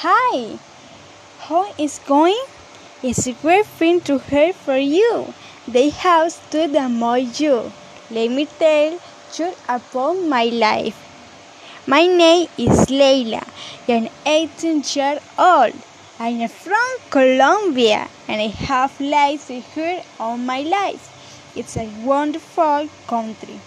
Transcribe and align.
Hi, 0.00 0.56
how 1.40 1.74
is 1.76 1.98
going? 2.06 2.40
It's 3.02 3.26
a 3.26 3.32
great 3.32 3.66
thing 3.66 4.00
to 4.02 4.20
hear 4.20 4.52
for 4.52 4.76
you. 4.76 5.34
They 5.66 5.88
have 5.88 6.30
stood 6.30 6.76
among 6.76 7.32
you. 7.34 7.72
Let 8.08 8.30
me 8.30 8.46
tell 8.60 9.00
you 9.36 9.48
about 9.68 10.22
my 10.34 10.44
life. 10.44 10.96
My 11.88 12.06
name 12.06 12.46
is 12.56 12.88
Leila. 12.90 13.42
I'm 13.88 14.08
18 14.24 14.84
years 14.94 15.18
old. 15.36 15.74
I'm 16.20 16.46
from 16.46 16.88
Colombia 17.10 18.06
and 18.28 18.40
I 18.40 18.54
have 18.70 19.00
lived 19.00 19.50
here 19.50 20.04
all 20.20 20.36
my 20.36 20.60
life. 20.60 21.10
It's 21.56 21.76
a 21.76 21.90
wonderful 22.04 22.88
country. 23.08 23.58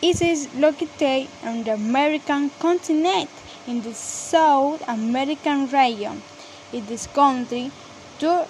It 0.00 0.22
is 0.22 0.48
located 0.54 1.26
on 1.42 1.64
the 1.64 1.74
American 1.74 2.50
continent 2.60 3.28
in 3.70 3.82
the 3.82 3.94
South 3.94 4.82
American 4.88 5.68
region. 5.70 6.20
In 6.72 6.84
this 6.86 7.06
country, 7.06 7.70
due 8.18 8.44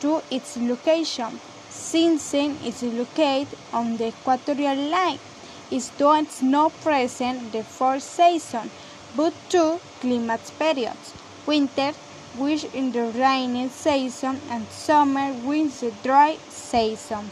to 0.00 0.20
its 0.30 0.56
location, 0.56 1.38
since 1.70 2.34
it 2.34 2.52
is 2.64 2.82
located 2.82 3.56
on 3.72 3.96
the 3.96 4.08
equatorial 4.08 4.76
line, 4.90 5.20
it 5.70 5.90
does 5.96 6.42
not 6.42 6.72
present 6.82 7.52
the 7.52 7.62
four 7.62 8.00
seasons, 8.00 8.70
but 9.16 9.32
two 9.48 9.78
climate 10.00 10.52
periods: 10.58 11.14
winter, 11.46 11.92
which 12.36 12.64
is 12.64 12.92
the 12.92 13.06
rainy 13.16 13.68
season, 13.68 14.40
and 14.50 14.66
summer, 14.68 15.32
which 15.46 15.66
is 15.66 15.80
the 15.80 15.92
dry 16.02 16.36
season. 16.48 17.30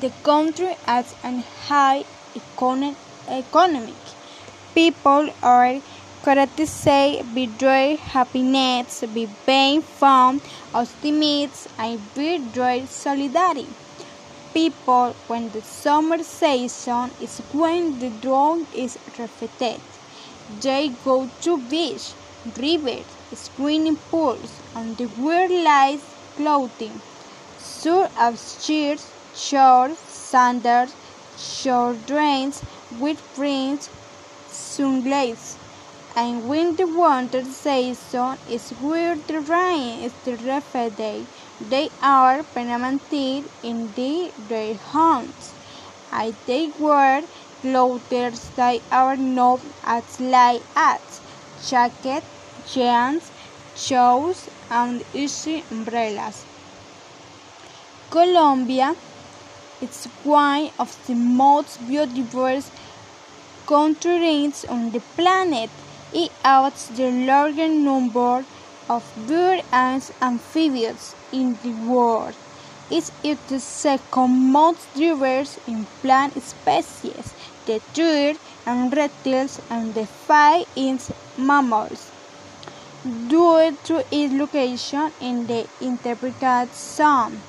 The 0.00 0.10
country 0.22 0.74
has 0.86 1.14
a 1.24 1.32
high 1.68 2.04
economic. 2.36 4.02
People 4.74 5.28
are 5.42 5.80
characterized 6.24 7.34
by 7.34 7.48
their 7.58 7.96
happiness, 7.96 9.04
be 9.12 9.28
being 9.44 9.82
fun, 9.82 10.40
optimism, 10.72 11.72
and 11.78 12.00
by 12.14 12.40
their 12.54 12.86
solidarity. 12.86 13.66
People, 14.54 15.14
when 15.26 15.50
the 15.50 15.62
summer 15.62 16.22
season 16.22 17.10
is 17.20 17.38
when 17.52 17.98
the 17.98 18.10
drone 18.24 18.66
is 18.74 18.98
reflected, 19.18 19.80
they 20.60 20.90
go 21.04 21.28
to 21.40 21.58
beach, 21.72 22.12
rivers, 22.56 23.06
swimming 23.34 23.96
pools, 23.96 24.52
and 24.76 24.96
they 24.96 25.06
wear 25.18 25.48
light 25.48 26.00
clothing, 26.36 27.00
such 27.58 28.12
of 28.18 28.38
shirts, 28.38 29.10
shorts, 29.34 29.98
sandals, 29.98 30.94
short 31.36 32.06
dresses 32.06 32.62
with 33.00 33.20
prints, 33.34 33.90
sunglasses 34.48 35.58
and 36.14 36.48
when 36.48 36.76
the 36.76 36.86
winter 36.86 37.42
season 37.44 38.36
is 38.48 38.70
where 38.82 39.16
the 39.16 39.40
rain 39.40 40.02
is 40.02 40.12
reflected, 40.26 41.26
they 41.60 41.88
are 42.02 42.42
permanently 42.42 43.44
in 43.62 43.92
the, 43.94 44.30
their 44.48 44.74
homes. 44.74 45.54
I 46.10 46.34
they 46.46 46.70
wear 46.78 47.22
clothes 47.62 48.50
that 48.56 48.80
are 48.90 49.16
not 49.16 49.60
as 49.84 50.20
light 50.20 50.62
as 50.76 51.20
jacket, 51.66 52.24
jeans, 52.66 53.30
shoes, 53.74 54.50
and 54.70 55.02
easy 55.14 55.64
umbrellas. 55.70 56.44
Colombia 58.10 58.94
is 59.80 60.04
one 60.24 60.70
of 60.78 60.94
the 61.06 61.14
most 61.14 61.78
beautiful 61.88 62.60
countries 63.66 64.64
on 64.66 64.90
the 64.90 65.00
planet. 65.16 65.70
It 66.14 66.30
has 66.44 66.88
the 66.88 67.10
largest 67.10 67.72
number 67.72 68.44
of 68.90 69.02
birds 69.26 69.64
and 69.72 70.02
amphibians 70.20 71.14
in 71.32 71.56
the 71.62 71.72
world. 71.90 72.34
It 72.90 73.10
is 73.24 73.38
the 73.48 73.58
second 73.58 74.52
most 74.52 74.92
diverse 74.94 75.58
in 75.66 75.86
plant 76.02 76.34
species, 76.42 77.32
the 77.64 77.78
third 77.94 78.36
and 78.66 78.94
reptiles, 78.94 79.58
and 79.70 79.94
the 79.94 80.04
five 80.04 80.66
in 80.76 81.00
mammals. 81.38 82.10
Due 83.04 83.74
to 83.84 84.04
its 84.10 84.34
location 84.34 85.10
in 85.18 85.46
the 85.46 85.66
interpreted 85.80 86.74
zone, 86.74 87.40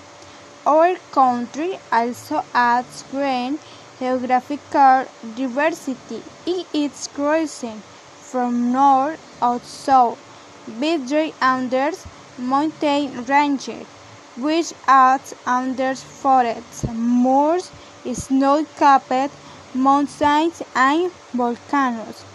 our 0.66 0.96
country 1.12 1.78
also 1.92 2.46
adds 2.54 3.04
great 3.12 3.60
geographical 4.00 5.06
diversity. 5.36 6.24
In 6.46 6.62
It 6.64 6.68
is 6.74 7.10
crossing 7.14 7.82
from 8.34 8.72
north 8.72 9.20
to 9.40 9.60
south, 9.64 10.18
between 10.80 11.32
Andes 11.40 12.08
mountain 12.40 13.24
ranges, 13.26 13.86
which 14.36 14.74
adds 14.88 15.36
Andes 15.46 16.02
forests, 16.02 16.84
moors, 16.96 17.70
snow-capped 18.12 19.32
mountains, 19.76 20.64
and 20.74 21.12
volcanoes. 21.32 22.26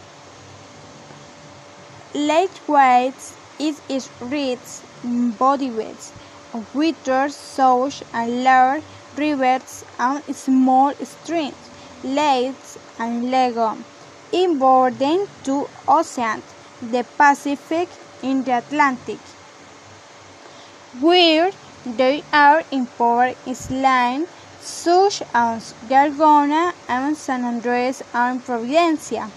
Likewise, 2.15 3.35
it 3.59 3.75
is 3.89 4.09
rich 4.21 4.69
in 5.03 5.33
bodies 5.33 6.13
of 6.55 6.75
water 6.77 7.29
such 7.29 8.05
as 8.13 8.31
large 8.47 8.85
rivers 9.17 9.85
and 9.99 10.23
small 10.47 10.95
streams, 11.03 11.71
lakes, 12.05 12.79
and 13.01 13.33
lagoons 13.33 13.98
in 14.33 14.59
bordering 14.59 15.27
two 15.45 15.69
oceans, 15.87 16.43
the 16.83 17.05
Pacific 17.17 17.89
and 18.23 18.45
the 18.45 18.59
Atlantic, 18.59 19.19
where 21.01 21.51
there 21.85 22.23
are 22.33 22.63
important 22.71 23.39
islands 23.71 24.29
such 24.61 25.23
as 25.33 25.75
Gorgona 25.89 26.73
and 26.89 27.17
San 27.17 27.45
Andres 27.45 28.03
and 28.13 28.45
Providencia, 28.45 29.31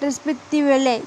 respectively. 0.00 1.02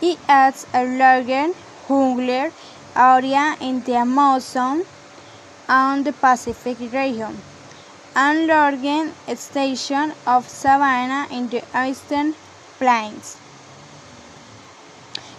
It 0.00 0.18
has 0.26 0.66
a 0.74 0.84
larger 0.84 1.52
jungle 1.86 2.50
area 2.96 3.56
in 3.60 3.82
the 3.84 3.94
Amazon 3.94 4.84
and 5.68 6.04
the 6.04 6.12
Pacific 6.12 6.78
region 6.80 7.40
and 8.14 8.46
largest 8.46 9.36
station 9.36 10.12
of 10.26 10.48
Savannah 10.48 11.26
in 11.30 11.48
the 11.48 11.62
eastern 11.74 12.34
plains. 12.78 13.36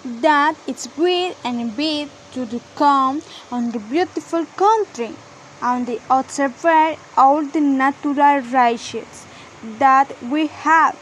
That 0.04 0.56
it's 0.68 0.88
great 0.88 1.36
and 1.44 1.76
big 1.78 2.10
to 2.34 2.62
come 2.76 3.22
on 3.52 3.72
the 3.72 3.80
beautiful 3.80 4.46
country 4.58 5.14
and 5.62 5.86
the 5.88 6.02
observe 6.10 6.66
all 7.16 7.44
the 7.44 7.62
natural 7.62 8.42
riches 8.42 9.26
that 9.80 10.12
we 10.24 10.48
have 10.48 10.98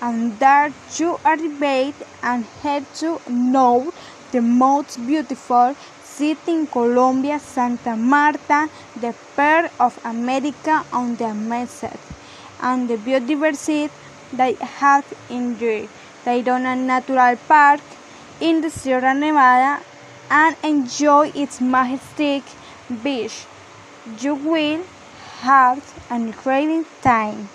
and 0.00 0.38
that 0.38 0.72
you 0.96 1.18
are 1.24 1.36
and 2.22 2.44
have 2.62 2.98
to 3.00 3.20
know 3.28 3.92
the 4.32 4.40
most 4.40 4.96
beautiful 5.06 5.74
city 6.18 6.52
in 6.52 6.66
Colombia, 6.66 7.38
Santa 7.38 7.94
Marta, 7.94 8.68
the 9.00 9.14
Pearl 9.36 9.70
of 9.78 9.98
America 10.04 10.84
on 10.92 11.14
the 11.14 11.26
Amazon, 11.26 11.96
and 12.60 12.88
the 12.88 12.96
biodiversity 12.96 13.88
they 14.32 14.54
have 14.54 15.06
in 15.30 15.56
the 15.58 15.88
Tayrona 16.24 16.76
Natural 16.76 17.36
Park 17.46 17.80
in 18.40 18.60
the 18.60 18.70
Sierra 18.70 19.14
Nevada 19.14 19.80
and 20.30 20.56
enjoy 20.64 21.30
its 21.34 21.60
majestic 21.60 22.42
beach. 23.04 23.46
You 24.20 24.34
will 24.34 24.82
have 25.42 25.80
an 26.10 26.28
incredible 26.28 26.84
time. 27.00 27.48